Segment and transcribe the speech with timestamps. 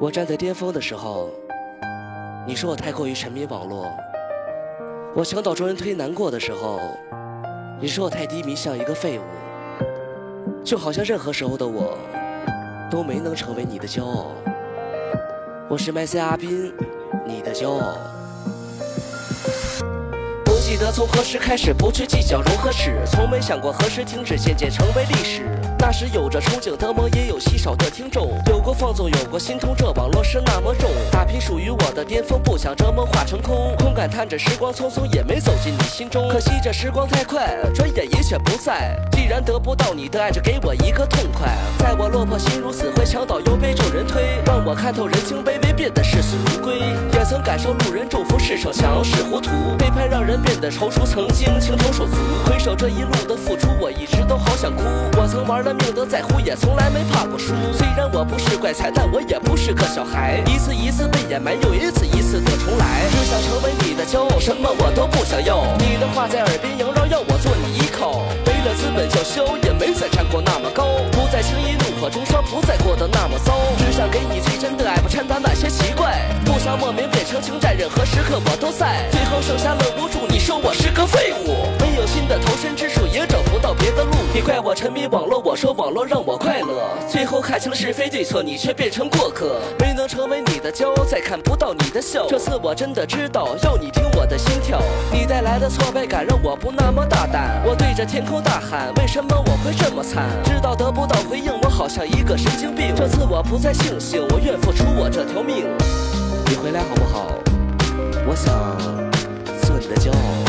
[0.00, 1.28] 我站在巅峰的时候，
[2.46, 3.84] 你说我太过于沉迷网络；
[5.12, 6.78] 我想倒众人推难过的时候，
[7.80, 9.22] 你说我太低迷，像一个废物。
[10.64, 11.98] 就好像任何时候的我，
[12.88, 14.26] 都没能成为你的骄傲。
[15.68, 16.72] 我是麦 C 阿斌，
[17.26, 17.96] 你的骄傲。
[20.44, 25.42] 不记得从何时开始，不去计较荣和耻，从没想过何时停止，渐渐成为历史。
[26.00, 28.30] 那时有着憧憬的梦，也有稀少的听众。
[28.46, 30.88] 有过放纵，有过心痛，这网络是那么重。
[31.10, 33.74] 打拼属于我的巅峰，不想这梦化成空。
[33.78, 36.28] 空感叹着时光匆匆，也没走进你心中。
[36.28, 38.96] 可惜这时光太快，转眼也却不在。
[39.10, 41.48] 既然得不到你的爱，就给我一个痛快。
[41.80, 46.78] 在我落魄，心如死灰，墙倒又被众人推，让我看透人情卑微，变得视死如归。
[47.12, 49.50] 也曾感受路人祝福，是逞强，是糊涂。
[49.76, 52.14] 背叛让人变得踌躇，曾经情同手足。
[52.46, 53.67] 回首这一路的付出，
[55.48, 57.54] 玩了命的在乎，也从来没怕过输。
[57.72, 60.44] 虽然我不是怪才，但我也不是个小孩。
[60.46, 63.08] 一次一次被掩埋，又一次一次的重来。
[63.10, 65.64] 只想成为你的骄傲，什么我都不想要。
[65.78, 68.20] 你的话在耳边萦绕，要我做你依靠。
[68.44, 71.00] 没了资本叫嚣，也没再站过那么高。
[71.12, 73.56] 不再轻易怒火中烧，不再过得那么糟。
[73.78, 76.28] 只想给你最真的爱，不掺杂那些奇怪。
[76.44, 79.08] 不想莫名变成情债，任何时刻我都在。
[79.10, 81.57] 最后剩下了无助，你说我是个废物。
[84.38, 86.96] 你怪我沉迷网络，我说网络让我快乐。
[87.10, 89.60] 最后看清了是非对错，你却变成过客。
[89.80, 92.24] 没能成为你的骄傲，再看不到你的笑。
[92.28, 94.80] 这次我真的知道，要你听我的心跳。
[95.10, 97.60] 你带来的挫败感让我不那么大胆。
[97.66, 100.28] 我对着天空大喊，为什么我会这么惨？
[100.44, 102.94] 知道得不到回应，我好像一个神经病。
[102.94, 105.66] 这次我不再庆幸，我愿付出我这条命。
[106.46, 107.26] 你回来好不好？
[108.24, 108.54] 我想
[109.62, 110.47] 做你的骄傲。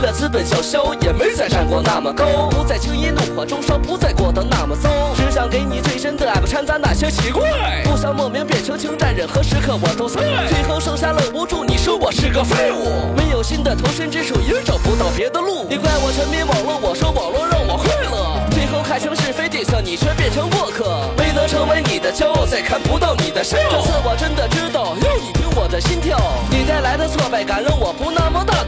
[0.00, 4.88] 没了资本叫嚣，也没再站过那么高，不再轻易怒火中烧，不再过得那么糟。
[5.14, 7.42] 只想给你最深的爱，不掺杂那些奇怪。
[7.84, 10.22] 不想莫名变成情债，任何时刻我都在。
[10.48, 13.14] 最后剩下了无助，你说我是个废物。
[13.14, 15.66] 没有新的投身之处，也找不到别的路。
[15.68, 18.40] 你怪我沉迷网络，我说网络让我快乐。
[18.52, 21.10] 最后看清是非对错，你却变成过客。
[21.18, 23.58] 没能成为你的骄傲，再看不到你的笑。
[23.68, 26.18] 这次我真的知道，要你听我的心跳。
[26.50, 28.64] 你带来的挫败感让我不那么大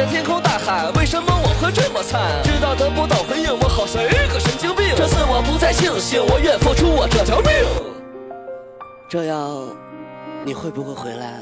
[0.00, 0.10] 在。
[0.10, 2.42] 天空大喊，为什么我会这么惨？
[2.42, 4.94] 知道得不到回应，我好像一个神经病。
[4.96, 7.50] 这次我不再庆幸，我愿付出我这条命。
[9.08, 9.68] 这样，
[10.44, 11.40] 你会不会回来？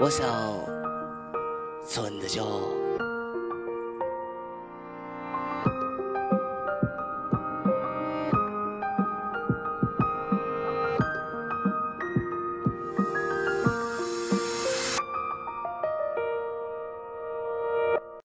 [0.00, 0.26] 我想
[1.86, 2.89] 做你的骄傲。